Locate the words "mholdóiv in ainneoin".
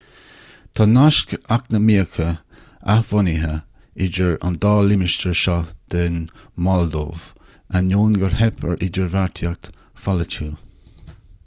6.67-8.19